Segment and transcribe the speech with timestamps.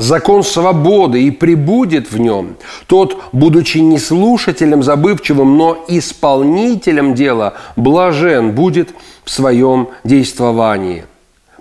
[0.00, 8.52] закон свободы и прибудет в нем, тот, будучи не слушателем забывчивым, но исполнителем дела, блажен
[8.52, 8.90] будет
[9.24, 11.04] в своем действовании.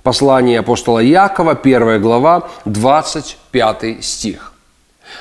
[0.03, 4.48] Послание апостола Якова, 1 глава, 25 стих.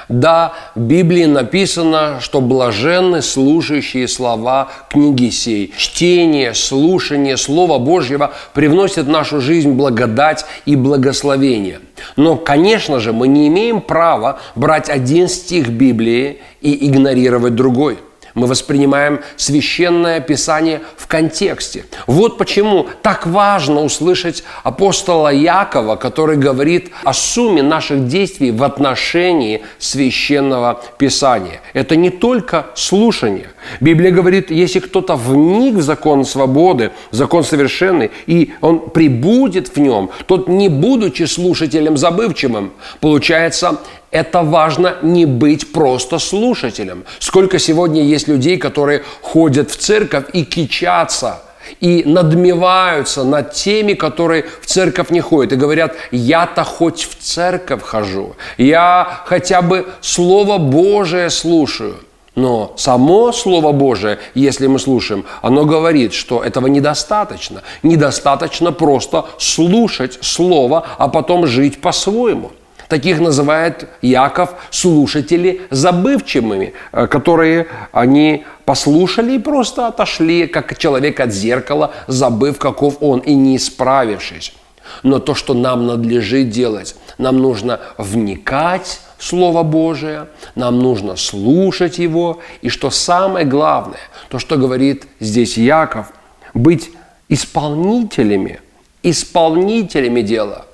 [0.08, 5.72] Да, в Библии написано, что блаженны слушающие слова книги сей.
[5.76, 11.80] Чтение, слушание Слова Божьего привносит в нашу жизнь благодать и благословение.
[12.16, 17.98] Но, конечно же, мы не имеем права брать один стих Библии и игнорировать другой–
[18.38, 21.84] мы воспринимаем священное писание в контексте.
[22.06, 29.64] Вот почему так важно услышать апостола Якова, который говорит о сумме наших действий в отношении
[29.78, 31.60] священного писания.
[31.74, 33.50] Это не только слушание.
[33.80, 40.10] Библия говорит, если кто-то вник в закон свободы, закон совершенный, и он прибудет в нем,
[40.26, 43.78] тот, не будучи слушателем забывчивым, получается,
[44.10, 47.04] это важно не быть просто слушателем.
[47.18, 51.42] Сколько сегодня есть людей, которые ходят в церковь и кичатся–
[51.80, 57.82] и надмеваются над теми, которые в церковь не ходят, и говорят, я-то хоть в церковь
[57.82, 61.96] хожу, я хотя бы Слово Божие слушаю.
[62.34, 67.62] Но само Слово Божие, если мы слушаем, оно говорит, что этого недостаточно.
[67.82, 72.52] Недостаточно просто слушать Слово, а потом жить по-своему.
[72.88, 81.32] Таких называет Яков слушатели забывчивыми, э, которые они послушали и просто отошли, как человек от
[81.32, 84.54] зеркала, забыв, каков он, и не исправившись.
[85.02, 91.98] Но то, что нам надлежит делать, нам нужно вникать в Слово Божие, нам нужно слушать
[91.98, 96.10] его, и что самое главное, то, что говорит здесь Яков,
[96.54, 96.90] быть
[97.28, 98.60] исполнителями,
[99.02, 100.67] исполнителями дела.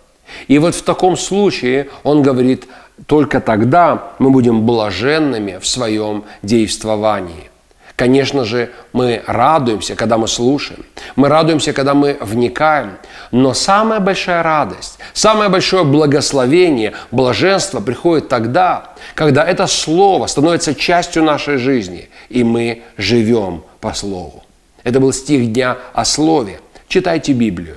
[0.48, 2.66] И вот в таком случае он говорит,
[3.06, 7.50] только тогда мы будем блаженными в своем действовании.
[7.96, 10.84] Конечно же, мы радуемся, когда мы слушаем.
[11.14, 12.96] Мы радуемся, когда мы вникаем.
[13.30, 21.22] Но самая большая радость, самое большое благословение, блаженство приходит тогда, когда это Слово становится частью
[21.22, 24.42] нашей жизни, и мы живем по Слову.
[24.82, 26.60] Это был стих дня о Слове.
[26.88, 27.76] Читайте Библию